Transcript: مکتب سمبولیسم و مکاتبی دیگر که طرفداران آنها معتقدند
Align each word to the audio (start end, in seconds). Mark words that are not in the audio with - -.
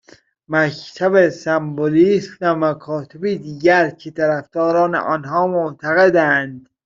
مکتب 0.47 1.29
سمبولیسم 1.29 2.35
و 2.41 2.55
مکاتبی 2.55 3.35
دیگر 3.35 3.89
که 3.89 4.11
طرفداران 4.11 4.95
آنها 4.95 5.47
معتقدند 5.47 6.69